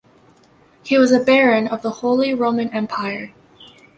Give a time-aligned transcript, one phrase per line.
[0.81, 3.35] He was a Baron of the Holy Roman Empire.